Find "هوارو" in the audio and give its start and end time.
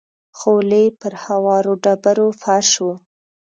1.23-1.73